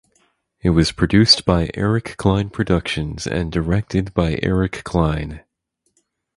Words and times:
It 0.61 0.71
was 0.71 0.91
produced 0.91 1.45
by 1.45 1.69
Eric 1.75 2.15
Kline 2.17 2.49
Productions 2.49 3.27
and 3.27 3.51
directed 3.51 4.15
by 4.15 4.39
Eric 4.41 4.83
Kline. 4.83 5.43